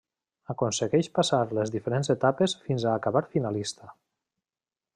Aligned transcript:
Aconsegueix 0.53 1.09
passar 1.17 1.41
les 1.57 1.73
diferents 1.75 2.09
etapes 2.15 2.55
fins 2.69 2.87
a 2.93 2.97
acabar 3.01 3.23
finalista. 3.37 3.93